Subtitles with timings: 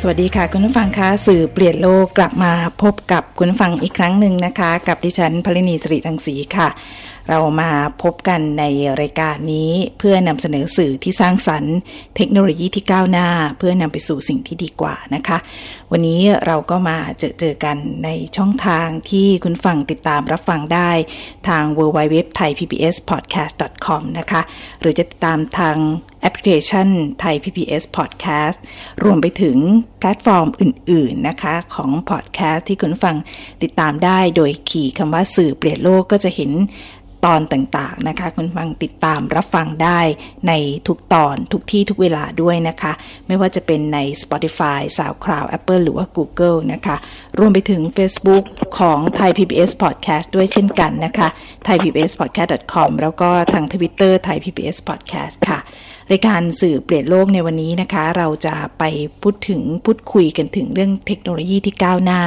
[0.00, 2.52] สวัสดีค่ะ คุณผู้ฟังคะสื่อเปลี่ยนโลกกลับมา
[2.82, 6.68] พบกับคุณผู้ฟังอีกครั้งหนึ่งนะคะ กับดิฉันพลินีสิริรังสีค่ะ
[7.30, 7.70] เรามา
[8.02, 8.64] พบกันใน
[9.00, 11.76] รายการนี้เพื่อนำเสนอสื่อที่สร้างสรรค์
[12.16, 15.38] เทคโนโลยีที่ก้าวหน้า เพื่อนำไปสู่สิ่งที่ดีกว่านะคะ
[15.92, 20.90] วันนี้เราก็มาเจอเจอกันในช่องทางที่คุณฟังติดตามรับฟังได้
[21.48, 23.54] ทาง w w w t h a i PBS podcast
[23.86, 24.42] com นะคะ
[24.80, 25.76] หรือจะติดตามทาง
[26.22, 26.88] แอปพลิเคชัน
[27.20, 28.58] ไทย PBS Podcast
[29.04, 29.56] รวมไปถึง
[29.98, 33.16] แพลตฟอร์มอื่น ๆ นะคะ ของ Podcast ที่คุณฟัง
[33.62, 36.50] ติดตามได้โดยขี่คำว่าสื่อเปลี่ยนโลกก็จะเห็น
[37.26, 40.00] ตอนต่างๆนะคะ คุณฟังติดตามรับฟังได้
[40.48, 40.52] ใน
[40.86, 42.92] ทุกตอนทุกที่ทุกเวลาด้วยนะคะ
[43.26, 46.96] ไม่ว่าจะเป็นใน Spotify SoundCloud Apple หรือว่า Google นะคะ
[47.38, 48.44] รวมไปถึง Facebook
[48.78, 51.28] ของ Thai PBS Podcast ด้วยเช่นกันนะคะ
[51.66, 55.58] thaipbspodcast.com แล้วก็ทาง Twitter Thai PBS Podcast ค่ะ
[56.10, 58.84] รายการสื่อเปลี่ยนโลกในวันนี้นะคะ เราจะไป
[59.22, 62.20] พูดถึงพูดคุยกันถึงเรื่องเทคโนโลยีที่ก้าวหน้า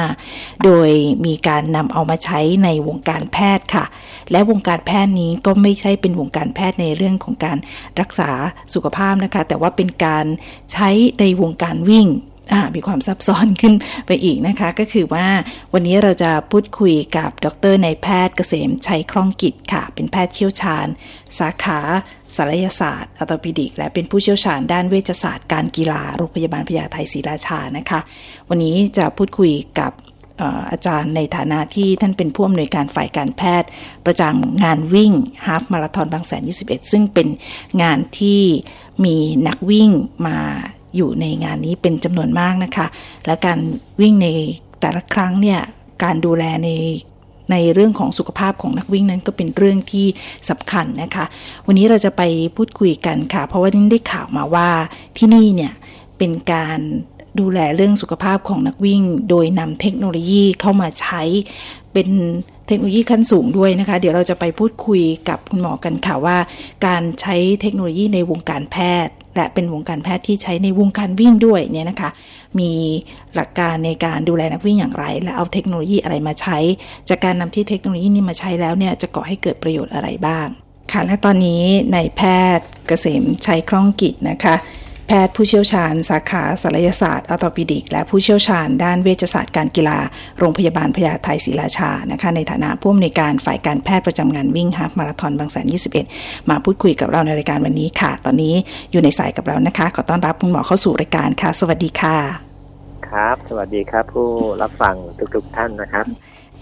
[0.64, 0.90] โดย
[1.26, 3.84] มีการนำเอามาใช้ในวงการแพทย์ค่ะ
[4.30, 7.58] และวงการแพทย์นี้ก็ไม่ใช่เป็นวงการแพทย์ในเรื่องของการ
[8.00, 8.30] รักษา
[8.74, 10.26] สุขภาพนะคะ แต่ว่าเป็นการ
[10.72, 10.88] ใช้
[11.20, 12.06] ในวงการวิ่ง
[12.74, 13.74] มีความซับซ้อนขึ้น
[14.06, 15.26] ไปอีกนะคะ ก็คือว่า
[15.72, 20.86] วันนี้เราจะพูดคุยกับดรนายแพทย์เกษมชัยคล่องกิจค่ะ เป็นแพทย์เชี่ยวชาญ
[21.38, 21.80] สาขา
[22.36, 28.00] ศัลยศาสตร์อัตปิดิก และเป็นผู้เชี่ยวชาญด้านเวชศาสตร์การกีฬาโรงพยาบาลพญาไทศรีราชานะคะ
[28.48, 29.92] วันนี้จะพูดคุยกับ
[30.70, 33.68] อาจารย์ในฐานะที่ท่านเป็นผู้อำนวยการฝ่ายการแพทย์
[34.06, 35.12] ประจำงานวิ่ง
[35.46, 37.28] ฮาฟมาราธอนบางแสน 21 ซึ่งเป็น
[37.82, 38.42] งานที่
[39.04, 39.16] มี
[39.46, 39.90] นักวิ่ง
[40.26, 40.38] มา
[40.96, 42.86] อยู่ในงานนี้เป็นจำนวนมากนะคะ
[43.26, 43.58] และการ
[44.00, 44.28] วิ่งใน
[44.80, 45.60] แต่ละครั้งเนี่ย
[46.02, 46.70] การดูแลใน
[47.50, 50.06] ในเรื่องของสุขภาพของนักวิ่งนั้นก็เป็นเรื่องที่
[50.50, 51.24] สำคัญนะคะ
[51.66, 52.22] วันนี้เราจะไป
[52.56, 54.68] พูดคุยกันค่ะ เพราะว่าได้ข่าวมาว่า
[55.16, 55.72] ที่นี่เนี่ย
[56.18, 56.80] เป็นการ
[57.40, 61.22] ดูแลเรื่องสุขภาพของนักวิ่ง โดยนำเทคโนโลยีเข้ามาใช้
[61.92, 62.08] เป็น
[62.66, 66.38] เทคโนโลยีขั้นสูงด้วยนะคะ เดี๋ยวเราจะไปพูดคุยกับคุณหมอกันค่ะว่า
[66.86, 68.76] การใช้เทคโนโลยีในวงการแพ
[69.06, 72.10] ทย์ และเป็นวงการแพทย์ที่ใช้ในวงการวิ่งด้วยเนี่ยนะคะ
[72.58, 72.70] มี
[73.34, 76.58] หลักการในการดูแลนักวิ่งอย่างไร และเอาเทคโนโลยีอะไรมาใช้
[77.08, 80.46] จากการนำที่เทคโนโลยีนี้มาใช้แล้วเนี่ยจะก่อให้เกิดประโยชน์อะไรบ้าง
[80.92, 81.62] ค่ะและตอนนี้
[81.92, 82.20] ในแพ
[82.58, 84.54] ทย์เกษมชัยคล่องกิจนะคะ
[85.12, 89.98] แพทย์ผู้เชี่ยวชาญ สาขาศัลยศาสตร์ออโตปิดิก และผู้เชี่ยวชาญ ด้านเวชศาสตร์การกีฬา
[90.38, 95.66] โรงพยาบาลพญาไทศรีราชานะคะในฐานะผู้อำนวยการฝ่ายการแพทย์ประจำงานวิ่งฮาฟมาราธอนบางแสน
[96.08, 98.54] 21 มาพูดคุยกับเราในรายการวันนี้ค่ะ ตอนนี้
[98.90, 102.16] อยู่ในสายกับเรานะคะ ขอต้อนรับคุณหมอเข้าสู่รายการค่ะ สวัสดีค่ะ
[103.08, 104.28] ครับ สวัสดีครับ ผู้
[104.62, 104.94] รับฟัง
[105.34, 106.06] ทุกๆท่านนะครับ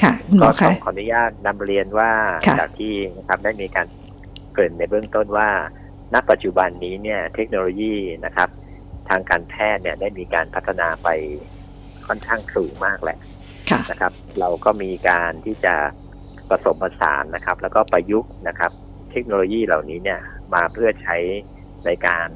[0.03, 2.11] ค่ะคุณหมอคะขออนุญาตนำเรียนว่า
[2.59, 3.87] จากที่นะครับได้มีการ
[4.53, 5.49] เกริ่นในเบื้องต้นว่า
[6.15, 8.49] ณปัจจุบันนี้เนี่ยเทคโนโลยีนะครับ
[9.09, 11.09] ทางการแพทย์เนี่ยได้มีการพัฒนาไป
[12.07, 13.19] ค่อนข้างสูงมากแหละ
[13.91, 15.75] นะครับ เราก็มีการที่จะ
[16.49, 18.73] ผสมผสานนะครับ แล้วก็ประยุกต์นะครับ
[19.11, 20.21] เทคโนโลยีเหล่านี้เนี่ย
[20.55, 21.17] มาเพื่อใช้
[21.87, 22.29] ในการ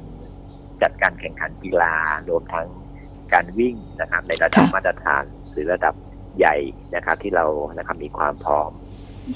[0.81, 1.95] จัดการแข่งขันกีฬา
[2.29, 2.67] รวมทั้ง
[3.33, 5.95] การวิ่งนะครับ ในระดับมาตรฐานหรือระดับ
[6.37, 6.55] ใหญ่
[6.95, 7.45] นะครับ ที่เรา
[7.77, 8.71] นะครับมีความพร้อม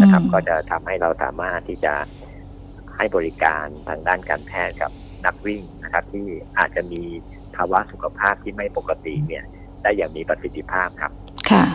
[0.01, 1.93] นะครับ ก็จะทำให้เราสามารถที่จะ
[2.97, 4.91] ให้บริการทางด้านการแพทย์กับ
[5.25, 6.25] นักวิ่งนะครับ ที่
[6.57, 7.01] อาจจะมี
[7.55, 9.43] ภาวะสุขภาพที่ไม่ปกติเนี่ย
[9.81, 11.11] ได้อย่างมีประสิทธิภาพครับ
[11.51, 11.65] ค่ะ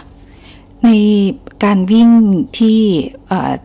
[0.85, 0.91] ใน
[1.65, 2.09] การวิ่ง
[2.59, 2.81] ที่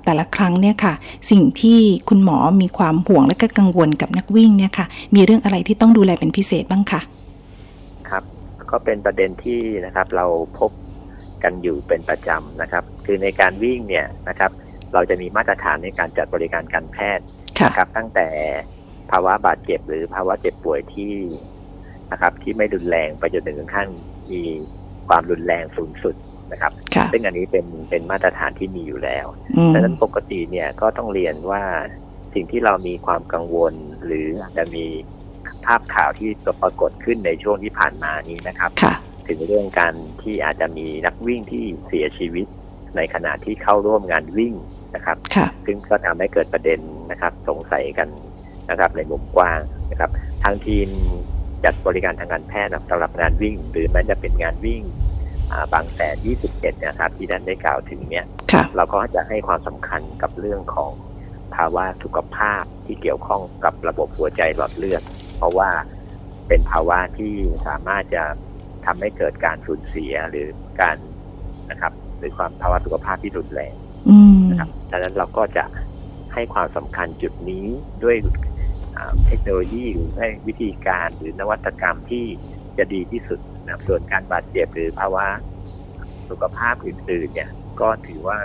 [0.04, 0.94] แต่ละครั้งเนี่ยค่ะ
[1.32, 1.80] สิ่งที่
[2.10, 4.86] คุณหมอมีความห่วงและก็กังวลกับนักวิ่งเนี่ยค่ะ
[5.16, 7.02] มีเรื่องอะไรที่ต้องดูแลเป็นพิเศษบ้างคะ
[8.10, 8.24] ครับ
[8.72, 10.26] ก็เป็นประเด็นที่นะครับ เรา
[10.60, 10.72] พบ
[11.44, 14.52] กันอยู่เป็นประจำนะครับ คือในการวิ่งเนี่ยนะครับ
[14.94, 17.26] เราจะมีมาตรฐานในการจัดบริการการแพทย์
[17.66, 18.28] นะครับตั้งแต่
[19.12, 21.14] ภาวะบาดเจ็บหรือภาวะเจ็บป่วยที่
[22.12, 23.88] นะครับ ที่ไม่รุนแรงไปจนถึงขั้น
[24.32, 24.42] มี
[25.08, 26.16] ความรุนแรงสูงสุด
[26.52, 26.72] นะครับ
[27.12, 29.26] ซึ่งอันนี้เป็นเป็นมาตรฐานที่มีอยู่แล้ว
[29.74, 31.64] ดังนั้นปกติเนี่ยก็ต้องเรียนว่า
[32.34, 33.74] สิ่งที่เรามีความกังวล
[34.06, 34.86] หรืออาจจะมี
[35.66, 36.30] ภาพข่าวที่
[36.62, 38.72] ปรากฏขึ้นในช่วงที่ผ่านมานี้นะครับ
[39.28, 42.48] ถึงเรื่องการที่อาจจะมีนักวิ่งที่เสียชีวิต
[42.96, 44.54] ในขณะที่เข้าร่วมงานวิ่ง
[44.96, 45.18] นะครับ
[45.66, 46.80] ซึ่งก็ทำให้เกิดประเด็น
[47.12, 48.10] นะครับ สงสัยกัน
[48.70, 49.60] นะครับ ในมุมกว้าง
[49.92, 50.12] นะครับ
[50.44, 50.88] ทางทีม
[51.64, 54.82] จัดบริการทางการแพทย์สำหรับงานวิ่ง หรือแม้จะเป็นงานวิ่ง
[55.74, 56.16] บางแสน
[56.52, 60.92] 21นะครับ ที่ท่านได้กล่าวถึงเนี่ยค่ะเราก็จะให้ความสำคัญกับเรื่องของ
[61.56, 65.04] ภาวะสุขภาพที่เกี่ยวข้องกับระบบหัวใจหลอดเลือด
[65.38, 65.70] เพราะว่า
[66.48, 67.34] เป็นภาวะที่
[67.68, 68.24] สามารถจะ
[68.86, 70.48] ทำให้เกิดการสูญเสียหรือ
[70.82, 70.98] การ
[71.72, 73.74] นะครับ หรือความภาวะสุขภาพที่รุนแรง
[74.10, 75.64] อืม นะครับดังนั้นเราก็จะ
[76.34, 77.66] ให้ความสำคัญจุดนี้
[78.04, 78.16] ด้วย
[78.98, 82.26] อ่าเทคโนโลยีหรือให้วิธีการหรือนวัตกรรมที่
[82.78, 85.26] จะดีที่สุดนะครับส่วนการบาดเจ็บหรือภาวะ
[86.30, 87.50] สุขภาพอื่นๆเนี่ย
[87.82, 88.38] ก็ถือว่า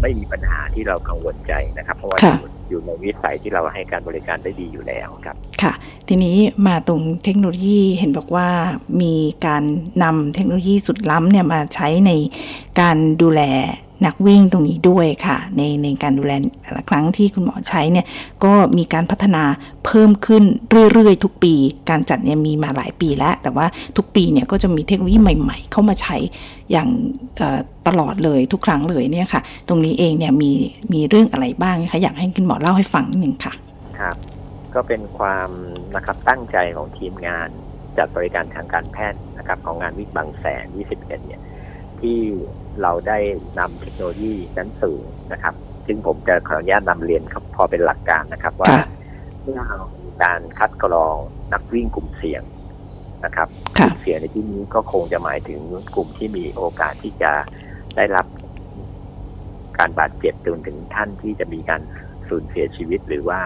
[0.00, 5.72] ไม่มีปัญหาที่เรากังวลใจนะครับ เพราะว่าค่ะอยู่อยู่ในวิสัยที่เราให้การบริการได้ดีอยู่แล้วครับ ค่ะ
[6.08, 6.36] ทีนี้
[6.66, 8.48] มาตรงเทคโนโลยีเห็นบอกว่า
[9.02, 9.14] มี
[9.46, 9.64] การ
[10.02, 12.12] นำเทคโนโลยีสุดล้ำเนี่ยมาใช้ใน
[12.80, 13.42] การดูแล
[14.06, 16.32] นักวิ่งตรงนี้ด้วยค่ะ ในในการดูแล
[16.62, 18.06] แต่ละครั้งที่คุณหมอใช้เนี่ย
[18.44, 19.44] ก็มีการพัฒนา
[19.84, 20.42] เพิ่มขึ้น
[20.92, 21.54] เรื่อยๆ ทุกปี
[21.90, 26.16] การจัดเนี่ยมีมาหลายปีแล้ว แต่ว่าทุกปีเนี่ยก็จะมีเทคโนโลยีใหม่ ๆ เข้ามาใช้
[26.70, 26.88] อย่าง
[27.86, 30.50] ตลอดเลยทุกครั้งเลยเนี่ยค่ะ ตรงนี้เองเนี่ยมี
[30.92, 33.54] มีเรื่องอะไรบ้างคะอยากให้คุณหมอเล่าให้ฟังนิดนึงค่ะ
[33.98, 34.16] ครับ
[34.74, 35.50] ก็เป็นความ
[35.96, 37.48] นะครับตั้งใจของทีมงาน
[37.98, 41.42] จัดบริการทางการแพทย์นะครับของงานวิกบางแสน21เนี่ย
[42.00, 42.18] ที่
[42.82, 43.18] เราได้
[43.58, 44.96] นำเทคโนโลยีนั้นสู่
[45.32, 45.54] นะครับ
[45.86, 48.86] ซึ่งผมจะขออนุญาตนำเรียนครับพอเป็นหลักการนะครับ ว่าค่ะ
[49.42, 51.16] เมื่อเรามีการคัดกรอง
[51.52, 52.42] นักวิ่งกลุ่มเสี่ยง
[53.24, 53.48] นะครับ
[53.78, 55.60] กค่ะลุ่มเสี่ยงในที่นี้ก็คงจะหมายถึง
[55.94, 57.32] กลุ่มที่มีโอกาสที่จะ
[57.96, 58.26] ได้รับ
[59.78, 61.80] การบาดเจ็บจนถึงท่านที่จะมีการ
[62.28, 63.40] สูญเสียชีวิต หรือว่า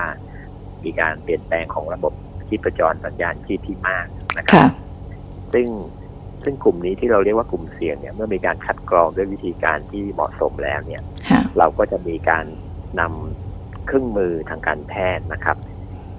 [0.85, 2.13] มีการเปลี่ยนแปลงของระบบ
[2.49, 4.07] ชีพจรสัญญาณชีพที่มาก
[4.39, 4.67] นะครับค่ะ
[5.55, 5.67] ซึ่ง
[6.49, 12.45] ซึ่งกลุ่มนี้ที่เราเรียกว่ากลุ่มเสี่ยงเนี่ยเมื่อมีการคัดกรองด้วยวิธีการที่เหมาะสมแล้วเนี่ยค่ะเราก็จะมีการ
[13.01, 15.57] นำเครื่องมือทางการแพทย์นะครับ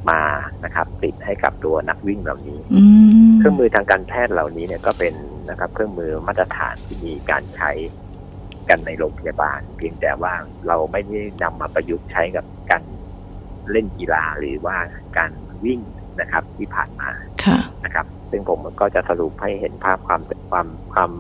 [0.10, 0.24] มา
[0.64, 2.84] นะครับ ติดให้กับตัวนักวิ่งเหล่านี้อื
[3.28, 5.14] มเครื่องมือทางการแพทย์เหล่านี้เนี่ยก็เป็น
[5.50, 7.72] นะครับ เครื่องมือมาตรฐานที่มีการใช้
[8.70, 10.34] กันในโรงพยาบาล เพียงแต่ว่า
[10.68, 12.84] เราไม่ได้นำมาประยุกต์ใช้กับการ
[13.72, 14.78] เล่นกีฬาหรือว่า
[15.18, 15.31] การ
[15.66, 15.80] วิ่ง
[16.22, 17.10] นะครับที่ผ่านมา
[17.44, 20.22] ค่ะนะครับ ซึ่งผมก็จะสรุปให้เห็นภาพความ
[20.52, 21.12] ความความ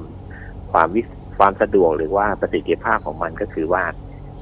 [0.71, 1.01] ความวิ
[1.37, 3.83] ความสะดวกหรือว่าประสิทธิภาพของมันก็คือว่า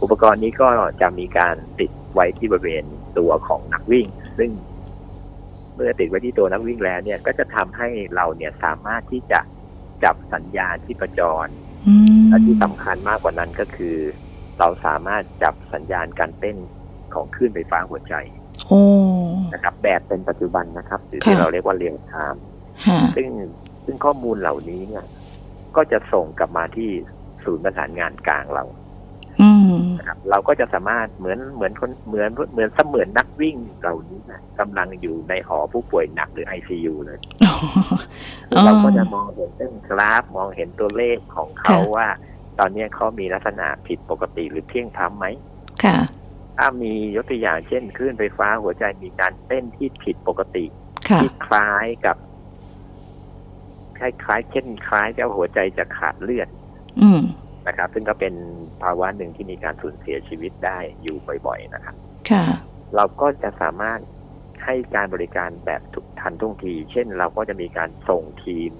[0.02, 0.68] อุปกรณ์นี้ก็
[1.02, 2.86] จะมีการติดไว้ที่บริเวณ
[3.18, 4.50] ตัวของนักวิ่ง ซึ่ง
[5.76, 9.40] เมื่อติดไว้ที่ตัวนักวิ่งแล้วเนี่ยก็จะทำให้เราเนี่ยสามารถที่จะ
[10.04, 11.48] จับสัญญาณที่ประจร
[11.88, 13.98] อืมและที่สำคัญมากกว่านั้นก็คือ
[14.60, 16.58] เราสามารถจับสัญญาณการเต้น
[17.14, 18.16] ของคลื่นไฟฟ้าหัวใจ
[18.68, 18.82] โอ้
[19.54, 22.57] นะครับ แบบเป็นปัจจุบันนะครับหรือที่ค่ะเราเรียกว่า real time ฮะ
[23.16, 23.30] ซึ่ง
[23.86, 25.06] ซึ่งข้อมูลเหล่านี้เนี่ย
[25.76, 26.90] ก็จะส่งกลับมาที่
[27.44, 28.66] ศูนย์ประสานงานกลางเรา
[29.42, 37.56] อืมนะครับเราก็จะสามารถเหมือนเหมือนคนเหมือนเหมือนเสมือนนักวิ่งเหล่านี้นะกำลังอยู่ในหอผู้ป่วยหนักหรือ ICU เลยอ๋อ
[38.52, 42.08] อ๋อเราก็จะมองเห็นเส้นกราฟมองเห็นตัวเลขของเขาค่ะว่า
[42.60, 45.26] ตอนนี้เขามีลักษณะผิดปกติหรือเพียงพล้ำไหม
[45.84, 45.98] ค่ะ
[46.58, 50.66] ถ้ามียกตัวอย่างเช่นคลื่นไฟฟ้าหัวใจมีการเต้นที่ผิดปกติ
[51.10, 52.18] ค่ะที่คล้ายกับ
[54.00, 56.50] คล้ายๆเช่นคล้ายกับหัวใจจะขาดเลือด
[57.02, 57.22] อืม
[57.68, 58.34] นะครับ ซึ่งก็เป็น
[58.84, 61.18] ภาวะหนึ่งที่มีการสูญเสียชีวิตได้อยู่
[61.48, 61.96] บ่อย ๆ นะครับ
[62.30, 62.44] ค่ะ
[62.96, 64.00] เราก็จะสามารถ
[64.64, 68.72] ให้การบริการแบบทุกทันท่วงที เช่น เราก็จะมีการส่งทีม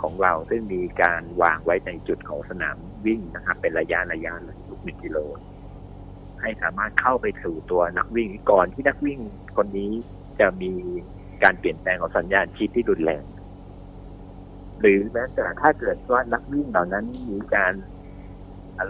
[0.00, 4.32] ของเราซึ่งมีการวางไว้ในจุดของสนามวิ่งนะครับ เป็นระยะระยะ
[4.68, 5.18] ทุกหนึ่งกิโล
[6.40, 9.20] ให้สามารถเข้าไปสู่ตัวนักวิ่งก่อนที่นักวิ่ง
[9.56, 9.92] คนนี้
[10.40, 10.72] จะมี
[11.42, 13.24] การเปลี่ยนแปลงของสัญญาณชีพที่รุนแรง
[14.80, 17.74] หรือแม้แต่ถ้าเกิดว่านักวิ่งเหล่านั้นมีการ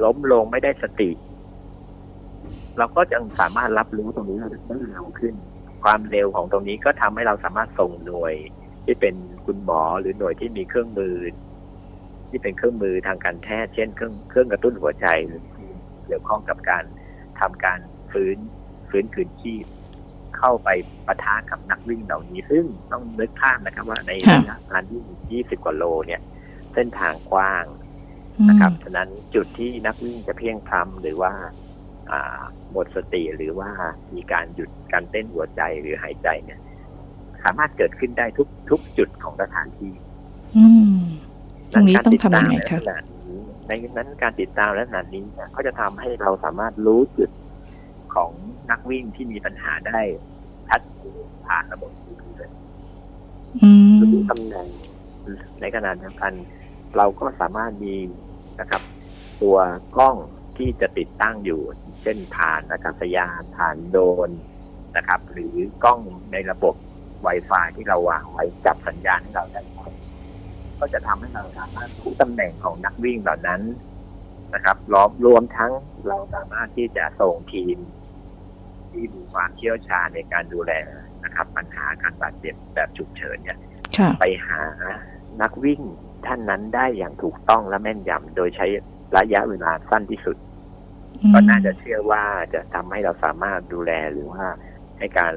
[0.05, 1.11] ล้มลงไม่ได้สติ
[2.79, 5.35] เราก็จะสามารถรับรู้ตรงนี้ได้เร็วขึ้น
[5.83, 8.35] ความเร็วของตรงนี้ก็ทำให้เราสามารถส่งหน่วย
[8.85, 9.15] ที่เป็น
[9.47, 11.17] คุณหมอหรือหน่วยที่มีเครื่องมือ
[12.29, 15.69] ที่เป็นเครื่องมือทางการแพทย์เช่นเครื่องเครื่องกระตุ้นหัวใจหรือที่
[16.05, 16.85] เกี่ยวข้องกับการ
[17.41, 17.81] ทำการ
[18.13, 18.37] ฟื้น
[18.89, 19.65] ฟื้นคืนชีพ
[20.39, 20.69] เข้าไป
[21.07, 25.05] ปะทะกับนักวิ่งเหล่านี้ ซึ่งต้องนึกภาพนะครับว่าในค่ะระยะการวิ่ง
[25.37, 26.21] 20 กว่าโลเนี่ย
[26.75, 27.65] เส้นทางกว้าง
[28.39, 31.33] อืมนะครับฉะนั้นจุดที่นักวิ่งจะเพียงพล้ำหรือว่า
[32.11, 33.71] อ่าหมดสติหรือว่า
[34.15, 36.61] มีการหยุดการเต้นหัวใจหรือหายใจเนี่ย
[37.43, 39.93] สามารถเกิดขึ้นได้ทุกทุกจุดของสถานที่
[40.57, 40.99] อืม
[41.73, 42.97] ตรงนี้ต้องทำยังไงกาคะรติดตามในลักษณะ
[43.29, 47.31] นี้ในนั้นการติดตามลักษณะนี้เนี่ยก็จะทำให้เราสามารถรู้จุด
[48.15, 48.31] ของ
[48.71, 50.01] นักวิ่งที่มีปัญหาได้
[50.69, 52.51] ชัดเจนผ่านระบบมือถือเลย
[53.63, 54.69] อืมรู้ตำแหน่ง
[55.61, 56.33] ในขณะเดียวกัน
[56.97, 57.97] เราก็สามารถมี
[58.61, 58.83] นะครับ
[59.43, 59.59] ตัว
[59.97, 60.17] กล้อง
[60.59, 61.61] ที่จะติดตั้งอยู่
[62.03, 64.31] เช่นผ่านอากาศยานผ่านโดรน
[64.97, 65.55] นะครับ หรือ
[65.85, 66.01] กล้อง
[66.33, 66.75] ในระบบ
[67.27, 69.63] Wi-Fi ที่เราวางไว้จับสัญญาณให้เราได้
[70.79, 73.63] ก็จะทำให้เราสามารถรู้ตำแหน่งของนักวิ่งเหล่านั้น
[74.55, 75.73] นะครับรวมรวมทั้ง
[76.09, 77.77] เราสามารถที่จะส่งทีม
[78.95, 80.73] ที่มีความเชี่ยวชาญในการดูแล
[81.25, 83.59] นะครับ ปัญหาการบาดเจ็บแบบฉุกเฉินเนี่ย
[83.97, 84.61] ค่ะไปหา
[85.43, 85.81] นักวิ่ง
[86.27, 88.67] ท่านนั้นได้อย่างถูกต้องและแม่นยำโดยใช้
[89.17, 90.37] ระยะเวลาสั้นที่สุด
[91.33, 92.23] ก็น่าจะเชื่อว่า
[92.55, 94.45] จะทำให้เราสามารถดูแลหรือว่า
[94.99, 95.35] ให้การ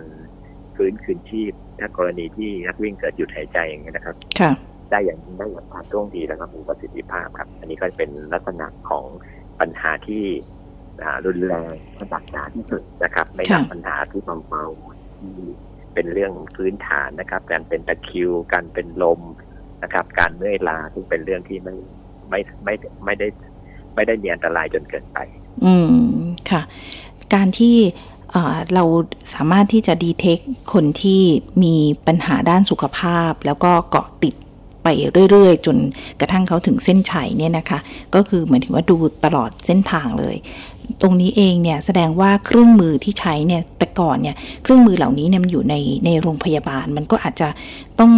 [0.76, 4.52] ฟื้นคืนชีพ ถ้ากรณีที่นักวิ่งเกิดหยุดหายใจอย่างนี้ยนะครับค่ะ
[4.92, 9.06] ได้อย่างได้อย่างทันท่วงทีแล้วก็มีประสิทธิภาพครับ อันนี้ก็เป็นลักษณะของ
[9.60, 10.57] ปัญหาที่อ่า
[11.26, 15.34] รุนแรงระดับหนาที่สุดนะครับ ไม่นับค่ะปัญหาที่เบาๆที่
[15.94, 19.22] เป็นเรื่องพื้นฐานนะครับ การเป็นตะคริว การเป็นลม
[19.84, 21.76] นะครับ การเมื่อยล้าซึ่งเป็นเรื่องที่ไม่
[22.30, 22.74] ไม่ไม่
[23.06, 23.28] ไม่ได้
[23.96, 25.18] ไม่ได้มีอันตรายจนเกินไป
[25.66, 26.18] อืม
[26.50, 26.62] ค่ะ
[27.34, 27.76] การที่
[28.32, 28.84] เอ่อเรา
[29.34, 30.40] สามารถที่จะดีเทค
[30.74, 31.22] คนที่
[31.64, 31.76] มี
[32.08, 34.36] ปัญหาด้านสุขภาพ แล้วก็เกาะติด
[34.84, 34.88] ไป
[35.32, 35.78] เรื่อยๆ จน
[36.20, 37.80] กระทั่งเขาถึงเส้นชัยเนี่ยนะคะ
[38.16, 40.36] ก็คือเหมือนถึงว่าดูตลอดเส้นทางเลย
[41.02, 45.76] ตรงนี้เองเนี่ยแสดงว่าเครื่องมือที่ใช้เนี่ยแต่ก่อนเนี่ยเครื่องมือเหล่านี้เนี่ยมันอยู่ใน
[46.06, 47.48] ในโรงพยาบาล มันก็อาจจะ
[48.00, 48.12] ต้อง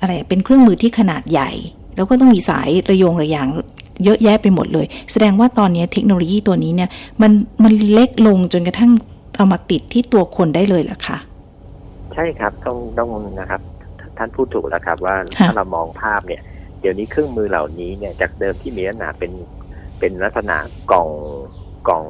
[0.00, 1.50] อะไรเป็นเครื่องมือที่ขนาดใหญ่
[1.96, 3.48] แล้วก็ต้องมีสายระโยงระยาง
[4.04, 6.90] เยอะแยะไปหมดเลย แสดงว่าตอนนี้เทคโนโลยีตัวนี้เนี่ย
[7.22, 7.32] มัน
[7.64, 8.90] มันเล็กลงจนกระทั่ง
[9.36, 11.18] เอามาติดที่ตัวคนได้เลยเหรอคะ
[12.14, 13.08] ใช่ครับต้องต้อง
[13.40, 13.60] นะครับ
[14.18, 16.42] ท่านพูดถูกแล้วครับ ว่าค่ะถ้าเรามองภาพเนี่ย
[16.80, 19.32] เดี๋ยวนี้เครื่องมือเหล่านี้เนี่ยจากเดิมที่มีลักษณะเป็น
[19.98, 20.56] เป็นลักษณะ
[20.90, 21.08] กล่อง
[21.88, 22.04] กล่อง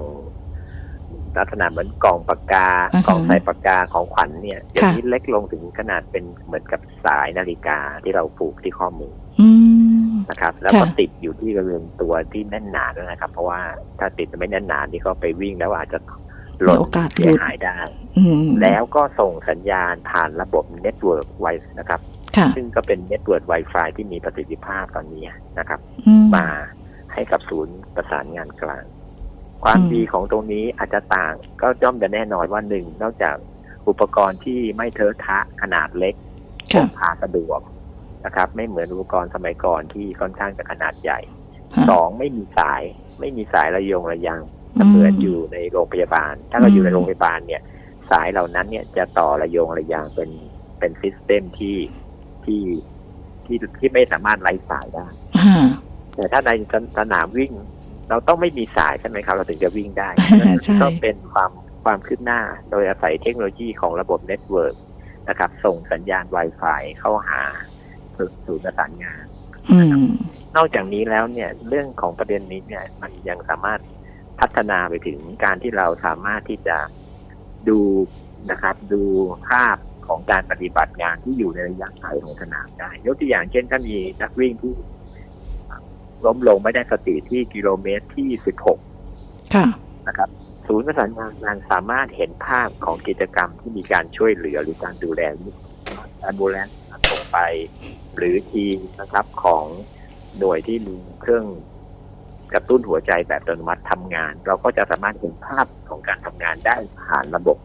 [1.39, 9.49] ลักษณะเหมือนกล่องปากกาอือฮึกล่องใส่ปากกาของขวัญเนี่ยเดี๋ยวค่ะนี้เล็กลงถึงขนาดเป็นเหมือนกับสายนาฬิกาที่เราผูกที่ข้อมืออื
[10.09, 13.61] มนะครับ แล้วค่ะก็ติดอยู่ที่บริเวณตัวที่แน่นหนาด้วยนะครับ เพราะว่า
[13.99, 15.99] ถ้าติดไม่แน่นหนาที่เขาไปวิ่งแล้วอาจจะ
[16.63, 17.77] หมีล่นโอกาสหเสีลุยดหายได้
[18.19, 21.47] อืมแล้วก็ส่งสัญญาณผ่านระบบเน็ตเวิร์กไว
[21.79, 22.01] นะครับ
[22.37, 25.25] ค่ะซึ่งก็เป็นเน็ตเวิร์ก Wi-Fi ที่มีประสิทธิภาพตอนนี้
[25.59, 26.47] นะครับอืมมา
[27.13, 28.85] ให้กับศูนย์ประสานงานกลาง
[29.65, 31.33] ความอืมดีของตรงนี้อาจจะต่าง
[31.63, 33.37] ก็ย่อมจะแน่นอนว่าหนึ่งนอกจาก
[33.89, 36.15] อุปกรณ์ที่ไม่เทอะทะขนาดเล็ก
[36.73, 37.61] พค่ะกพาสะดวก
[38.25, 41.21] นะครับ ไม่เหมือนอุปกรณ์สมัยก่อนที่ค่อนข้างจะขนาดใหญ่
[41.75, 42.83] ค่ะสองไม่มีสาย
[43.21, 44.41] ไม่มีสายระโยงระยาง
[44.75, 47.63] เสมือนอยู่ในโรงพยาบาล ถ้าเราอยู่ในโรงพยาบาลเนี่ย
[48.11, 50.31] สายเหล่านั้นเนี่ยจะต่อระโยงระยางเป็น
[50.79, 51.77] เป็น system ที่
[52.45, 52.63] ที่
[53.45, 55.07] ที่ที่ไม่สามารถไร้สายได้
[55.39, 55.67] อ่า
[56.15, 56.51] แต่ถ้าใน
[56.99, 57.53] สนามวิ่ง
[58.11, 60.09] เราต้องไม่มีสายใช่ไหมครับ เราถึงจะวิ่งได้
[60.65, 61.51] ใช่ก็เป็นความ
[61.85, 64.75] ความคืบหน้า โดยอาศัยเทคโนโลยีของระบบ network
[65.29, 67.41] นะครับ ส่งสัญญาณ Wi-Fi เข้าหา
[68.17, 69.25] ศูนย์ประสานงาน
[69.71, 70.07] อืม
[70.57, 73.81] นอกจากนี้แล้วเนี่ยเรื่องของประเด็นนี้เนี่ย มันยังสามารถ
[74.41, 76.79] พัฒนาไปถึงการที่เราสามารถที่จะ
[77.69, 77.81] ดู
[78.51, 79.03] นะครับ ดู
[79.49, 84.73] ภาพของการปฏิบัติงานที่อยู่ในระยะไกลของสนามได้ ยกตัวอย่างเช่นถ้ามีนักวิ่งที่
[86.25, 88.29] ล้มลงไม่ได้สติที่กิโลเมตรที่
[88.95, 89.67] 16ค่ะ
[90.09, 90.29] นะครับ
[90.67, 95.21] ศูนย์ประสานงานงานสามารถเห็นภาพของกิจกรรมที่มีการช่วยเหลือหรือการดูแล
[96.25, 96.77] ambulance
[97.11, 97.39] ส่งไป
[98.17, 99.65] หรือทีมนะครับของ
[100.39, 101.45] หน่วยที่มีเครื่อง
[102.53, 107.59] กระตุ้นหัวใจแบบอัตโนมัติทำงาน เราก็จะสามารถเห็นภาพของการทำงานได้ผ่านระบบ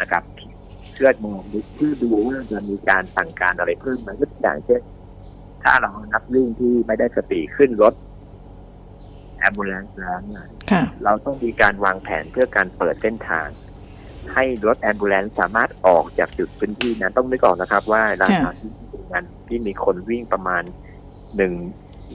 [0.00, 0.22] นะครับ
[0.92, 1.40] เพื่อมอง
[1.74, 4.80] เพื่อดูว่าจะมีการสั่งการอะไรเพิ่มไหมยกตัวอย่างเช่น
[5.62, 7.94] ถ้าเรานักวิ่งที่ไม่ได้สติขึ้นรถ
[9.38, 13.48] ambulance แล้วเนี่ยค่ะเราต้องมีการวางแผนเพื่อการเปิดเส้นทาง
[14.32, 18.70] ให้รถ ambulance สามารถออกจากจุดพื้นที่นั้นต้องนึกออกนะครับ ว่าราคาที่
[19.10, 20.62] งานที่มีคนวิ่งประมาณ
[21.36, 21.52] หนึ่ง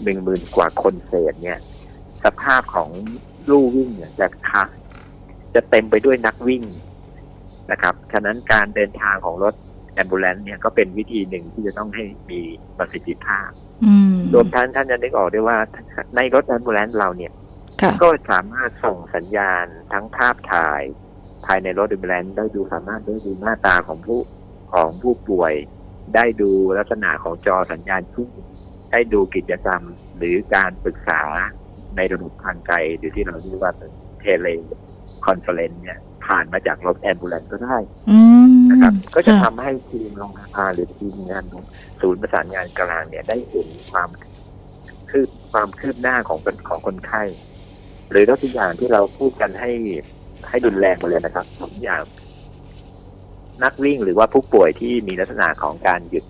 [0.04, 1.60] หนึ่งหมื่นกว่าคนเศษเนี่ย
[2.25, 2.90] สภาพของ
[3.50, 4.70] ลู่วิ่งเนี่ยจะคึก
[5.56, 6.64] จะเต็มไปด้วยนักวิ่ง
[7.72, 9.54] นะครับ ฉะนั้นการเดินทางของรถ
[9.96, 12.42] ambulance เนี่ยก็เป็นวิธีหนึ่งที่จะต้องให้มี
[12.78, 13.50] ประสิทธิภาพ
[13.86, 15.58] อืมรวมทั้งท่านจะนึกออกด้วยว่า
[16.16, 17.32] ในรถ ambulance เราเนี่ย
[17.82, 20.82] ค่ะก็สามารถส่งสัญญาณทั้งภาพถ่าย
[21.46, 24.22] ภายในรถ ambulance ได้ดูสามารถได้ดูหน้าตาของผู้
[24.74, 25.54] ของผู้ป่วย
[26.16, 28.28] ได้ดูลักษณะของจอสัญญาณที่
[28.92, 29.82] ได้ดูกิจกรรม
[30.18, 31.22] หรือการปรึกษา
[31.96, 33.74] ในระบบทางไกลหรือที่เราเรียกว่า
[34.20, 37.78] teleconference เนี่ยผ่านมาจากรถ ambulance ก็ได้
[38.10, 38.20] อื
[38.52, 41.63] ม นะครับ ก็จะค่ทำให้ทีมโรงพยาบาลหรือทีมงานของ
[42.01, 44.10] ศูนย์ประสานงานกลางเนี่ยได้เห็นความ
[45.10, 47.24] คืบความคืบหน้าของคนของคนไข้
[48.10, 49.72] หรือยกตัวอย่างที่เราพูดกันให้
[50.50, 52.01] ให้ดุนแรงมาเลยนะครับสมอย่าง
[53.63, 56.25] นักวิ่งหรือว่าผู้ป่วยที่มีลักษณะของการหยุด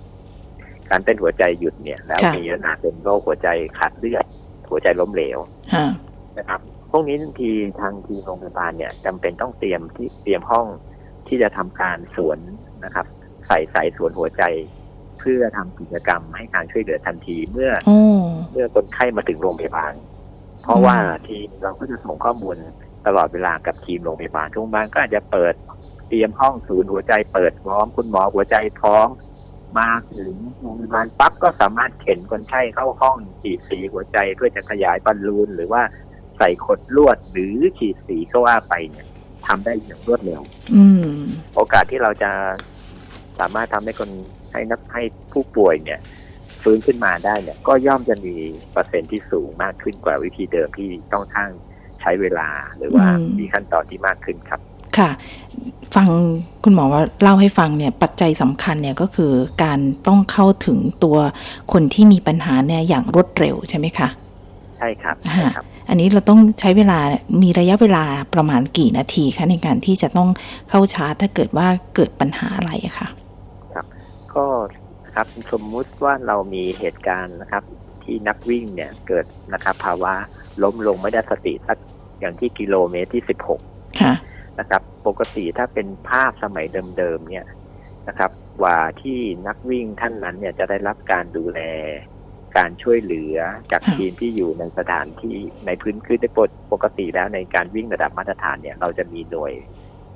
[0.90, 3.48] การเต้นหัวใจหยุดเนี่ย แล้วค่ะมีลักษณะเป็นโรคหัวใจ
[3.78, 4.26] ขาดเลือด
[4.70, 5.38] หัวใจล้มเหลว
[5.74, 5.86] ค่ะ
[6.38, 6.60] นะครับ
[6.92, 7.50] พวกนี้ที
[7.82, 10.68] ทางทีมโรงพยาบาลเนี่ยจำเป็นต้องเตรียมที่เตรียมห้อง
[11.28, 12.40] ที่จะทำการสวน
[12.86, 13.06] นะครับ
[13.48, 14.44] ใส่สายสวนหัวใจ
[15.20, 18.00] เพื่อทำกิจกรรมให้การช่วยเหลือทันทีเมื่อโอ้
[18.52, 19.94] เมื่อคนไข้มาถึงโรงพยาบาล
[20.64, 22.56] เพราะว่าทีมเราก็จะส่งข้อมูล
[23.08, 25.54] ตลอดเวลากับทีมโรงพยาบาลโรงพยาบาลก็อาจจะเปิด
[26.08, 29.10] เตรียมห้องศูนย์หัวใจเปิดพร้อมคุณหมอหัวใจพร้อม
[29.80, 35.82] มาถึงโรงพยาบาลปั๊บก็สามารถเข็นคนไข้เข้าห้องฉีดสีหัวใจเพื่อจะขยายบอลลูนหรือว่า
[36.38, 39.08] ใส่ขดลวดหรือฉีดสีก็ว่าไปเนี่ย
[39.48, 40.42] ทำได้อย่างรวดเร็ว
[40.76, 41.08] อืม
[41.56, 42.32] โอกาสที่เราจะ
[43.40, 44.10] สามารถทำให้คน
[44.54, 46.00] ให้นักให้ผู้ป่วยเนี่ย
[46.64, 48.36] ฟื้นขึ้นมาได้เนี่ย ก็ย่อมจะมี
[48.72, 51.52] เปอร์เซ็นต์ที่สูงมากขึ้นกว่าวิธีเดิมที่ต้องทั้ง
[52.02, 54.60] ใช้เวลาหรือว่าอืมมีขั้นตอนที่มากขึ้นครับ
[54.98, 55.10] ค่ะ
[55.96, 56.08] ฟัง
[56.64, 59.32] คุณหมอว่าเล่าให้ฟังเนี่ย ปัจจัยสำคัญเนี่ยก็คือ
[59.64, 61.18] การต้องเข้าถึงตัว
[61.72, 64.08] คนที่มีปัญหาเนี่ยอย่างรวดเร็วใช่ไหมคะ
[64.78, 67.00] ใช่ครับอ่าใช่ครับ อันนี้เราต้องใช้เวลา
[67.42, 70.30] มีระยะเวลาประมาณกี่นาทีคะในการที่จะต้อง
[70.70, 73.08] เข้าชาร์จถ้าเกิดว่าเกิดปัญหาอะไรอะค่ะ
[74.36, 74.46] ก็
[75.16, 77.64] ครับสมมุติว่าเรามีเหตุการณ์นะครับ
[78.04, 80.14] ที่นักวิ่งเนี่ยเกิดนะครับภาวะ
[80.64, 81.78] ล้มลงไม่ได้สติสัก
[82.20, 83.62] อย่างที่กิโลเมตรที่สิบหก
[84.02, 84.14] ค่ะ
[84.60, 86.66] นะครับ ปกติถ้าเป็นภาพสมัย
[86.98, 87.46] เดิมๆเนี่ย
[88.08, 91.60] นะครับกว่าที่นักวิ่งท่านนั้นเนี่ยจะได้รับการดูแล
[92.58, 93.38] การช่วยเหลือ
[93.72, 99.54] จากค่ะทีมที่อยู่ในสถานที่ในพื้นคือในปกปกติแล้วในการวิ่งระดับมาตรฐานเนี่ยเราจะมีหน่วย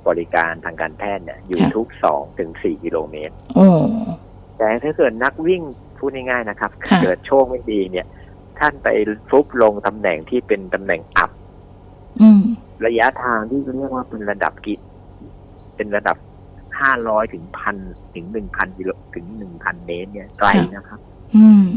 [0.08, 3.68] บริการทางการแพทย์เนี่ยอยู่ทุกสองถึงสี่กิโลเมตรโอ้
[4.56, 5.62] แต่ถ้าเกิดนักวิ่ง
[5.98, 8.06] พูดง่ายๆนะครับค่ะเกิดโชคไม่ดีเนี่ย
[8.58, 8.88] ท่านไป
[9.30, 11.30] ฟุบลงตำแหน่งที่เป็นตำแหน่งอับ
[12.22, 12.42] อืม
[12.86, 14.74] ระยะทางที่เรียกว่าเป็นระดับกิ
[15.76, 16.16] เป็นระดับ
[16.80, 17.76] ห้าร้อยถึงพัน
[18.14, 21.19] ถึงหนึ่งพันกิโลถึงหนึ่งพันเมตรเนี่ยไกลนะครับอืม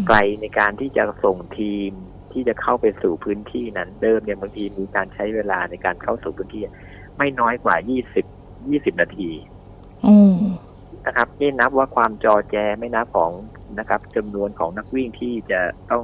[0.08, 1.92] ไกลในการที่จะส่งทีม
[2.32, 6.64] ที่จะเข้าไปสู่พื้นที่นั้นเดิมเนี่ยบางทีมีการใช้เวลาในการเข้าสู่พื้นที่
[7.18, 8.26] ไม่น้อยกว่ายี่สิบ
[8.70, 9.30] ยี่สิบนาที
[10.04, 10.18] โอ้
[11.06, 13.32] นะครับนี่นับว่าความจอแจไม่นับของ
[13.80, 16.04] นะครับจำนวนของนักวิ่งที่จะต้อง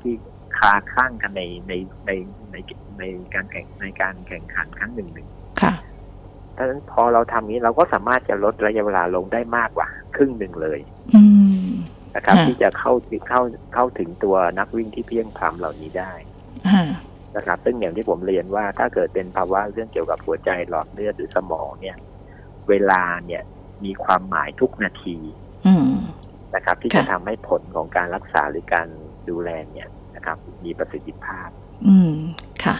[0.00, 0.14] ที่
[0.58, 1.72] คาข้างกันในใน
[2.06, 2.10] ใน
[2.52, 2.56] ใน
[2.98, 3.02] ใน
[3.34, 5.28] การแข่งในการแข่งขันครั้งหนึ่งหนึ่ง
[5.62, 5.72] ค่ะ
[6.56, 10.80] ดังนั้นพอเราทำนี้เราก็สามารถจะลดระยะเวลาลงได้มากกว่า ครึ่งหนึ่งเลย
[11.14, 11.47] อืม
[12.18, 12.92] นะครับค่ะที่จะเข้า
[13.28, 13.40] เข้า
[13.74, 16.12] เข้าถึงตัวนักวิ่งที่เพียงพร้ำเหล่านี้ได้
[16.68, 16.88] อ่า
[17.36, 21.96] นะครับซึ่งอย่างที่ผมเรียนว่าถ้าเกิดเป็นภาวะเรื่องเกี่ยวกับหัวใจหลอดเลือดหรือสมองเนี่ย
[22.68, 23.42] เวลาเนี่ย
[23.84, 25.16] มีความหมายทุกนาที
[25.66, 25.88] อืม
[26.54, 28.86] นะครับ ที่ค่ะจะทำให้ผลของการรักษาหรือการ
[29.28, 31.48] ดูแลเนี่ยนะครับ มีประสิทธิภาพ
[31.88, 32.14] อืม
[32.64, 32.76] ค่ะ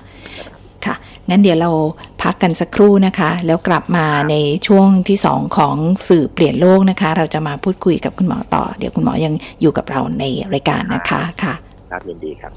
[0.88, 0.96] ค่ะ
[1.28, 1.70] งั้นเดี๋ยวเรา
[2.22, 4.34] พักกันสักครู่นะคะ แล้วกลับมาใน
[4.66, 5.76] ช่วงที่ 2 ของ
[6.08, 10.24] สื่อเปลี่ยนโลกนะคะ เราจะมาพูดคุยกับคุณหมอต่อ เดี๋ยวคุณหมอยังอยู่กับเราใน
[10.54, 11.54] รายการนะคะค่ะ
[11.90, 12.52] ครับยินดีครับ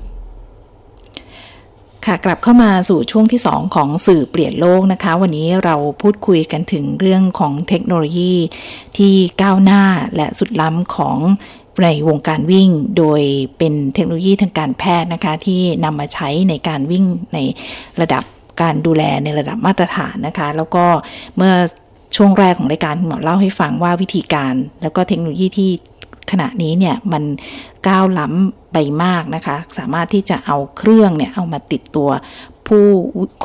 [2.05, 8.33] ค่ะกลับเข้ามาสู่ช่วงที่ 2 ของสื่อเปลี่ยนโลกนะคะ วันนี้เราพูดคุยกันถึงเรื่องของเทคโนโลยี
[8.97, 9.83] ที่ก้าวหน้า
[10.15, 11.17] และสุดล้ำของ
[11.83, 13.21] ในวงการวิ่งโดย
[13.57, 17.39] เป็นเทคโนโลยีทางการแพทย์นะคะ ที่นำมาใช้ในการวิ่งใน
[18.01, 18.23] ระดับ
[18.61, 20.85] การดูแลในระดับมาตรฐานนะคะ แล้วก็
[21.35, 21.53] เมื่อ
[22.15, 25.71] ช่วงแรกของรายการหมอเล่าให้ฟังว่าวิธีการแล้วก็เทคโนโลยีที่
[26.31, 27.23] ขณะนี้เนี่ยมัน
[27.87, 32.09] ก้าวล้ำไปมากนะคะ สามารถที่จะเอาเครื่องเนี่ยเอามาติดตัว
[32.67, 32.85] ผู้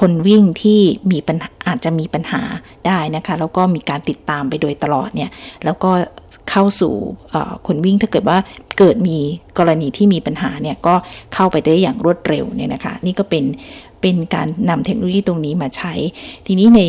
[0.00, 2.42] คนวิ่งที่มีปัญหาอาจจะมีปัญหา
[2.86, 5.30] ได้นะคะ แล้วก็มีการติดตามไปโดยตลอดเนี่ย
[5.64, 5.90] แล้วก็
[6.50, 6.94] เข้าสู่
[7.66, 8.38] คนวิ่งถ้าเกิดว่า
[8.78, 9.18] เกิดมี
[9.58, 10.94] กรณีที่มีปัญหาเนี่ยก็
[11.34, 13.44] เข้าไปได้อย่างรวดเร็วเนี่ยนะคะ นี่ก็เป็น
[14.00, 15.94] เป็นการนำเทคโนโลยีตรงนี้มาใช้
[16.46, 16.82] ทีนี้ใน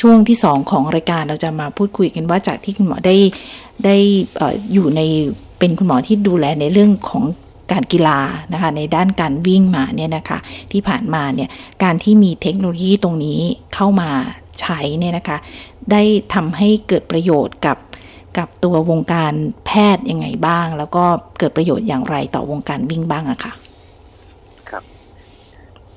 [0.00, 3.16] ช่วงที่ 2 ของรายการเราจะมาพูดคุยกันว่าจากที่คุณหมอได้
[3.84, 3.96] ได้
[4.40, 5.00] อออยู่ใน
[5.58, 7.24] เป็นคุณหมอที่ดูแลในเรื่องของ
[7.72, 8.18] การกีฬา
[8.52, 10.38] นะคะในด้านการวิ่งมาเนี่ยนะคะ
[10.72, 11.48] ที่ผ่านมาเนี่ย
[11.82, 13.40] การที่มีเทคโนโลยีตรงนี้
[13.74, 14.10] เข้ามา
[14.60, 15.36] ใช้เนี่ยนะคะ
[15.90, 16.02] ได้
[16.34, 17.76] ทำให้เกิดประโยชน์กับ
[18.38, 19.32] กับตัววงการ
[19.66, 21.04] แพทย์ยังไงบ้าง แล้วก็
[21.38, 23.52] เกิดประโยชน์อย่างไรต่อวงการวิ่งบ้างอะค่ะ
[24.70, 24.84] ครับ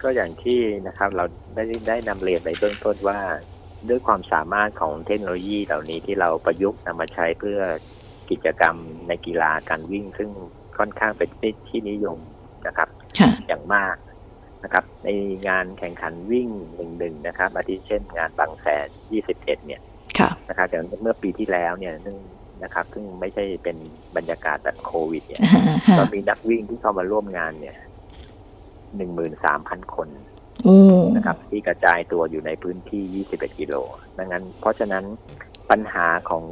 [0.01, 3.19] ก็อย่างที่นะครับ เราได้ได้นำเรียนไปเบื้องต้นว่า
[3.89, 7.59] ด้วยความสามารถของเทคโนโลยีเหล่านี้ที่เราประยุกต์นำมาใช้เพื่อ
[8.29, 8.75] กิจกรรม
[9.07, 10.29] ในกีฬาการวิ่ง ซึ่ง
[10.77, 11.29] ค่อนข้างเป็น
[11.69, 12.19] ที่นิยม
[12.67, 12.89] นะครับ
[13.47, 13.95] อย่างมาก
[14.63, 15.09] นะครับ ใน
[15.47, 19.81] งานแข่งขันวิ่งหนึ่งหนึ่งนะครับอาทิเช่นงานบางแสน21เอ็ดเนี่ย
[20.49, 22.15] นะครับอย่างเมื่อปีที่แล้วเนี่ยซึ่ง
[22.63, 23.77] นะครับซึ่งไม่ใช่เป็น
[24.15, 25.41] บรรยากาศแบบโควิดเนี่ย
[25.97, 27.77] ก็มีนักวิ่งที่เข้ามาร่วมงานเนี่ย
[28.97, 30.09] หนึ่งหมื่นสามพันคน
[30.63, 30.79] โอ้
[31.15, 33.75] นะครับ ที่กระจายตัวอยู่ในพื้นที่ 21 กิโล
[34.17, 35.03] ดังนั้น เพราะฉะนั้น
[35.69, 36.45] ปัญหาของ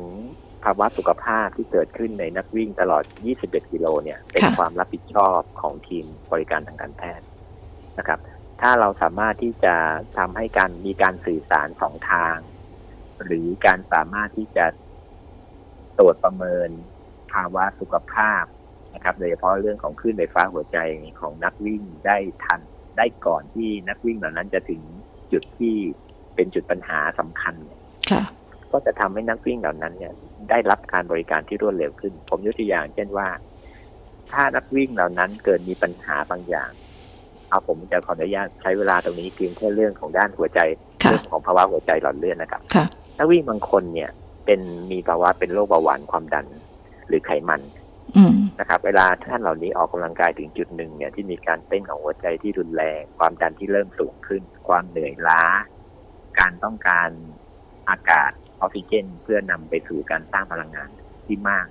[0.64, 3.04] ภาวะสุขภาพที่เกิดขึ้นในนักวิ่งตลอด
[3.40, 7.26] 21 กิโลเนี่ย เป็นความรับผิดชอบของทีมบริการทางการแพทย์
[7.98, 8.20] นะครับ
[8.62, 9.76] ถ้าเราสามารถที่จะ
[10.18, 12.38] ทำให้การมีการสื่อสารสองทาง
[13.24, 14.66] หรือการสามารถที่จะ
[16.00, 16.70] ตรวจประเมิน
[17.32, 18.44] ภภาวะสุขภาพ
[18.96, 20.78] นะครับโดยเฉพาะเรื่องของคลื่นไฟฟ้าหัวใจ
[21.22, 22.62] ของนักวิ่งได้ทัน
[22.98, 24.82] ได้ก่อนที่นักวิ่งเหล่านั้นจะถึง
[25.32, 25.76] จุดที่
[26.36, 28.24] เป็นจุดปัญหาสำคัญเนี่ยค่ะ
[28.72, 30.14] ก็จะทำให้นักวิ่งเหล่านั้นเนี่ย
[30.50, 33.28] ได้รับการบริการที่รวดเร็วขึ้น ผมยกตัวอย่าง เช่นว่า
[34.32, 36.72] ถ้านักวิ่งเหล่านั้นเกิดมีปัญหาบางอย่าง
[37.50, 40.60] เอาผมจะขออนุญาตใช้เวลาตรงนี้เพียงแค่เรื่องของด้านหัวใจ
[41.04, 42.86] ค่ะเรื่องของภาวะหัวใจหลอดเลือดนะครับค่ะ
[43.18, 44.12] นักวิ่งบางคนเนี่ย
[44.46, 46.48] เป็นมีภาวะเป็นโรคเบาหวานความดัน
[47.08, 47.62] หรือไขมัน
[48.16, 55.42] อืมนะครับ เวลาท่านเหล่านี้ออกกำลังกายถึงจุดหนึ่งเนี่ยที่มีการเต้นของหัวใจที่รุนแรง ความดันที่เริ่มสูงขึ้น ความเหนื่อยล้า
[56.40, 57.10] การต้องการ
[57.90, 60.90] อากาศออกซิเจน เพื่อนำไปสู่การสร้างพลังงาน
[61.26, 61.68] ที่มาก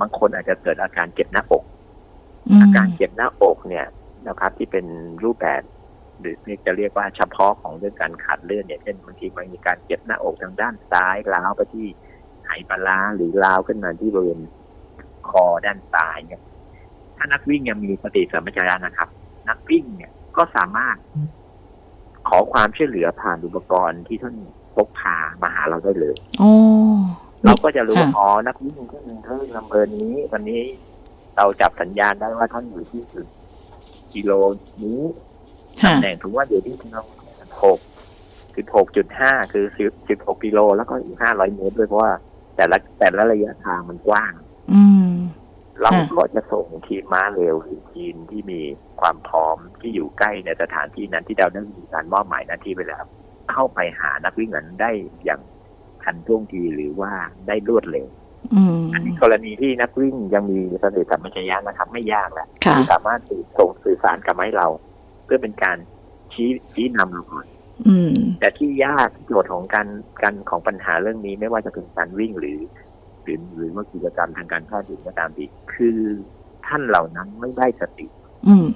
[0.00, 1.64] บางคนอาจจะเกิดอาการเจ็บหน้าอก
[2.48, 3.86] อืมอาการเจ็บหน้าอกเนี่ย
[4.28, 4.86] นะครับ ที่เป็น
[5.24, 5.62] รูปแบบ
[6.22, 11.86] หรือจะเรียกว่าเฉพาะของเรื่องการขาดเลือดเนี่ยเช่นบางทีมันมีการเจ็บหน้าอกทางด้านซ้ายล้าวไปที่
[12.44, 14.40] ไหปลาร้าหรือล้าวขึ้นมาที่บริเวณ
[15.28, 16.42] คอด้านซ้ายเนี่ย
[17.16, 19.08] ถ้านักวิ่งยังมีสติสัมปชัญญะนะครับ
[19.48, 20.96] นักวิ่งเนี่ยก็สามารถ
[22.28, 24.34] ขอความช่วยเหลือผ่านอุปกรณ์ที่ท่าน
[24.74, 26.52] พกพามาหาเราได้เลยโอ้
[27.44, 30.62] เราก็จะรู้ว่าค่ะอ๋อนักวิ่งท่านเท่าลำเบอร์นี้ วันนี้
[31.36, 33.26] เราจับสัญญาณได้ว่าท่านอยู่ที่จุด
[34.14, 34.32] กิโล
[34.82, 35.31] นี้ค่ะ
[35.80, 36.98] ตำแหน่งถือว่าอยู่ที่กิโล
[37.62, 37.78] หก
[38.56, 42.12] สิบหกจุดห้าคือสิบสิบหกกิโลแล้วก็อีกห้าร้อยเมตรด้วยเพราะว่า
[42.56, 44.32] แต่ละแต่ละระยะทางมันกว้าง
[44.72, 45.10] อืม
[45.80, 48.60] เราค่ะก็จะส่งทีมม้าเร็วหรือทีมที่มี
[49.00, 53.04] ความพร้อมที่อยู่ใกล้ในสถานที่นั้นที่เราได้มีการมอบหมายหน้าที่ไปแล้ว
[53.52, 54.90] เข้าไปหานักวิ่งนั้นได้
[55.24, 55.40] อย่าง
[56.02, 57.12] ทันท่วงทีหรือว่า
[57.48, 58.06] ได้รวดเร็ว
[58.54, 63.20] อืมอันนี้กรณีที่นักวิ่งยังมีสติสัมปชัญญะนะครับ ไม่ยากแหละค่ะที่สามารถ
[63.58, 64.68] ส่งสื่อสารกลับมาให้เรา
[65.24, 65.76] เพื่อเป็นการ
[66.32, 67.46] ชี้ชี้นำเราก่อน
[67.88, 69.88] อืมแต่ที่ยากที่โจทย์ของการ
[70.22, 72.60] การของปัญหาเรื่องนี้ไม่ว่าจะเป็นการวิ่งหรือ
[73.22, 75.98] หรือหรือว่ากิจกรรมทางการแพทย์อื่นก็ตามทีคือ
[76.66, 78.06] ท่านเหล่านั้นไม่ได้สติ
[78.48, 78.66] อืม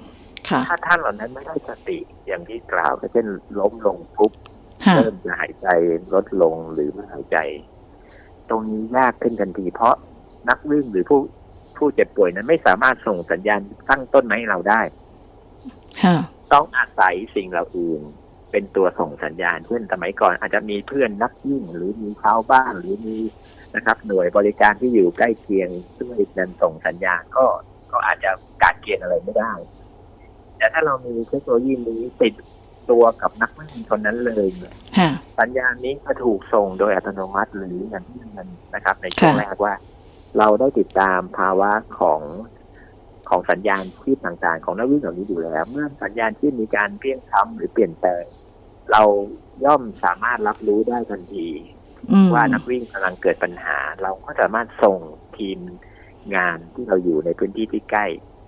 [0.49, 3.27] ค่ะถ้าท่านเหล่านั้นไม่ได้สติอย่างที่กล่าวก็เช่น
[3.59, 4.31] ล้มลงปุ๊บ
[4.85, 5.67] ค่ะเริ่มจะหายใจ
[6.13, 7.37] ลดลงหรือไม่หายใจ
[8.49, 9.95] ตรงนี้ยากขึ้นทันทีเพราะ
[10.49, 11.19] นักวิ่งหรือผู้
[11.77, 14.81] ผู้เจ็บป่วยนั้นไม่สามารถส่งสัญญาณตั้งต้นมาให้เราได้
[16.03, 16.17] ค่ะ
[16.53, 18.01] ต้องอาศัยสิ่งเหล่าอื่น
[18.51, 23.17] เป็นตัวส่งสัญญาณเช่นสมัยก่อนอาจจะมีเพื่อนนักวิ่ง หรือมีชาวบ้านหรือมี
[23.75, 27.45] นะครับ หน่วยบริการที่อยู่ใกล้เคียงช่วยกันส่งสัญญาณก็
[27.91, 28.31] ก็อาจจะ
[28.63, 29.53] การเกณฑ์อะไรไม่ได้
[30.57, 32.33] แต่ถ้าเรามีเทคโนโลยีนี้ติด
[32.91, 39.73] ตัวกับนักวิ่งคนนั้นเลยเนี่ยค่ะสัญญาณนี้จะถูกส่งโดยอัตโนมัติหรืออย่างที่มันนะครับ ในช่วงค่ะแรกว่า
[40.37, 42.21] เราได้ติดตามภาวะของ
[43.29, 48.23] ของสัญญาณชีพต่างๆ ของนักวิ่งเหล่านี้อยู่แล้ว เมื่อสัญญาณชีพมีการเปลี่ยนซ้ำหรือเปลี่ยนแปลง
[48.91, 49.03] เรา
[49.65, 51.47] ย่อมสามารถรับรู้ได้ทันที
[52.11, 54.99] อืมว่านักวิ่งกำลังเกิดปัญหา เราก็สามารถส่ง
[55.37, 55.59] ทีม
[56.35, 58.05] งานที่เราอยู่ในพื้นที่ที่ใกล้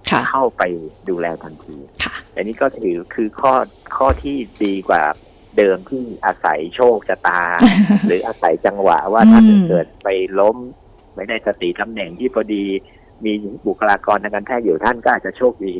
[0.09, 0.63] ค่ะเข้าไป
[1.09, 3.53] ดูแลทันทีค่ะอันนี้ก็ถือคือข้อ
[3.97, 5.03] ข้อที่ดีกว่า
[5.57, 7.41] เดิมที่อาศัยโชคชะตา
[8.07, 10.07] หรืออาศัยจังหวะว่าถ้าอืมเกิดไป
[10.39, 10.57] ล้ม
[11.15, 12.65] ไม่ได้สติตำแหน่งที่พอดี
[13.25, 13.33] มี
[13.67, 15.75] บุคลากรทางการแพทย์อยู่ท่านก็อาจจะโชคดี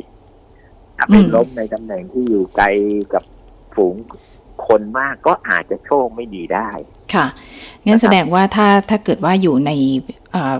[0.96, 2.66] ถ้าไปล้มในตำแหน่งที่อยู่ไกล
[3.14, 3.24] กับ
[3.74, 3.94] ฝูง
[4.66, 6.68] คนมากก็อาจจะโชคไม่ดีได้
[7.14, 7.26] ค่ะ
[7.86, 9.70] งั้นแสดงว่าถ้าถ้าเกิดว่าอยู่ใน
[10.32, 10.58] เอ่อ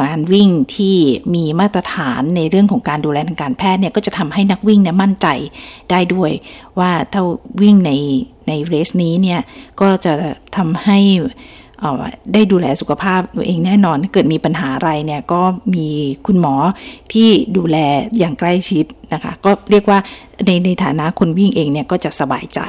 [0.00, 0.96] งานวิ่งที่
[1.34, 5.26] มีมาตรฐานในเรื่องของการดูแลทางการแพทย์เนี่ยก็จะทำให้นักวิ่งเนี่ยมั่นใจ
[5.90, 6.30] ได้ด้วย
[6.78, 7.22] ว่าถ้า
[7.62, 7.92] วิ่งใน
[8.48, 9.40] ในเรสนี้เนี่ย
[9.80, 10.12] ก็จะ
[10.56, 11.30] ทำให้เอ่อ
[12.32, 15.42] ได้ดูแลสุขภาพตัวเองแน่นอน ถ้าเกิดมีปัญหาอะไรเนี่ยก็
[15.74, 15.88] มี
[16.26, 16.54] คุณหมอ
[17.12, 17.76] ที่ดูแล
[18.18, 19.98] อย่างใกล้ชิดนะคะ ก็เรียกว่า
[20.46, 22.60] ในในฐานะคนวิ่งเองเนี่ยก็จะสบายใจ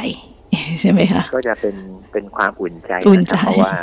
[0.82, 1.76] ใช่ไหมคะก็จะเป็น
[2.12, 3.78] เป็นความอุ่นใจอุ่นใจนะครับเพราะว่า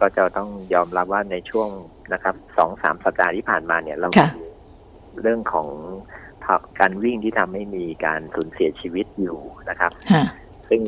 [0.00, 1.68] ก็จะต้องยอมรับว่าในช่วง
[2.12, 4.30] นะครับสองสามสัปดาห์ที่ผ่านมาเนี่ยเราค่ะ
[5.12, 5.68] มีเรื่องของ
[6.80, 10.24] การวิ่งที่ทำให้มีการสูญเสียชีวิตอยู่นะครับค่ะ
[10.68, 10.82] ซึ่ง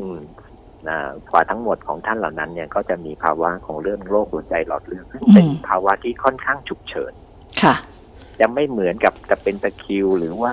[0.88, 7.12] อ่ากว่าทั้งหมดของท่านเหล่านั้นเนี่ยก็จะมีภาวะของเรื่องโรคหัวใจหลอดเลือดซึ่งเป็นอืมภาวะที่ค่อนข้างฉุกเฉิน
[7.62, 7.74] ค่ะ
[8.40, 10.52] จะไม่เหมือนกับจะเป็นตะคริวหรือว่า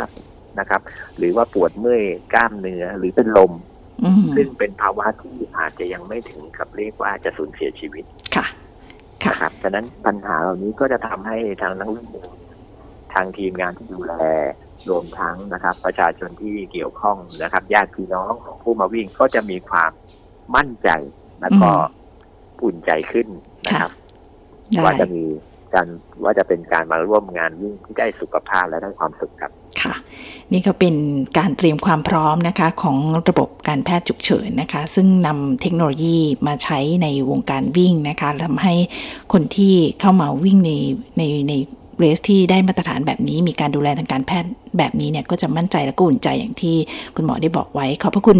[0.59, 0.81] นะครับ
[1.17, 3.53] หรือว่าปวดเมื่อยกล้ามเนื้อหรือเป็นลม
[4.03, 8.45] อืมซึ่งเป็นภาวะที่อาจจะยังไม่ถึงกับเรียกว่าจะสูญเสียชีวิตค่ะ
[9.23, 12.29] ค่ะนะครับฉะนั้นปัญหาเหล่านี้ก็จะทำให้ทางนักวิ่งเอง
[13.13, 14.13] ทางทีมงานที่ดูแล
[14.89, 19.91] รวมทั้งนะครับ ประชาชนที่เกี่ยวข้องนะครับญาติพี่น้องของผู้มาวิ่งก็จะมีความ
[20.55, 20.89] มั่นใจ
[21.41, 22.03] แล้วก็อืม
[22.63, 23.27] อุ่นใจขึ้น
[23.67, 23.91] นะครับ
[24.69, 25.23] ได้ว่าจะมี
[25.73, 25.87] การ
[26.23, 29.95] ว่าจะเป็นการมาร่วมงานวิ่งที่ได้สุขภาพและได้ความสุขครับค่ะค่ะ
[30.51, 30.95] นี่ก็เป็น
[31.37, 32.97] การเตรียมความพร้อมนะคะ ของ
[33.29, 38.73] ระบบการแพทย์ฉุกเฉินนะคะ ซึ่งนำเทคโนโลยีมาใช้ในวงการวิ่งนะคะทำให้
[39.33, 40.71] คนที่เข้ามาวิ่งใน
[41.17, 41.53] ในใน
[41.99, 46.75] เรสที่ได้มาตรฐานแบบนี้ มีการดูแลทางการแพทย์แบบนี้เนี่ยก็จะมั่นใจและก็อุ่นใจอย่างที่
[47.15, 48.39] คุณหมอได้บอกไว้ ขอบพระคุณ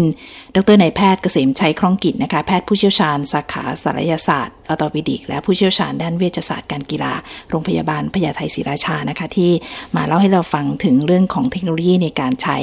[0.56, 7.12] ดรนายแพทย์เกษมชัยคล่องกิจนะคะแพทย์ผู้เชี่ยวชาญสาขาศัลยศาสตร์ออโตปิดิก และผู้เชี่ยวชาญด้านเวชศาสตร์การกีฬา
[7.50, 9.50] โรงพยาบาลพญาไทศรีราชานะคะที่
[9.96, 12.58] มาเล่าให้เราฟังถึงเรื่องของเทคโนโลยีในการใช้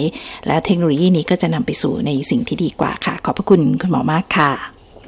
[0.47, 4.51] และเทคโนโลยีนี้ก็จะนำไปสู่ในสิ่งที่ดีกว่าค่ะ ขอบพระคุณคุณหมอมากค่ะ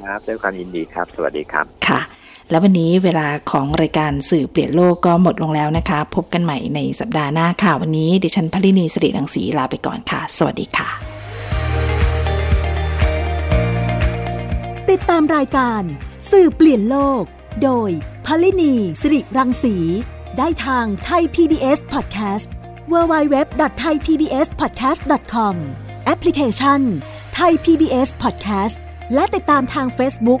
[0.02, 2.00] ครับด้วยความยินดีครับ สวัสดีครับค่ะ
[2.50, 10.88] แล้ววันนี้เวลาของรายการสื่อเปลี่ยนโลกก็หมดลงแล้วนะคะ พบกันใหม่ในสัปดาห์หน้าค่ะ วันนี้ดิฉันพลินีสิริรังสีลาไปก่อนค่ะ สวัสดีค่ะ
[14.90, 15.82] ติดตามรายการ
[16.30, 17.22] สื่อเปลี่ยนโลก
[17.62, 17.90] โดย
[18.26, 19.76] พลินีสิริรังสี
[20.38, 22.46] ได้ทางไทย PBS Podcast
[22.92, 25.54] www.thaipbspodcast.com
[26.04, 26.80] แอปพลิเคชัน
[27.38, 28.76] Thai PBS Podcast
[29.14, 30.40] และติดตามทาง Facebook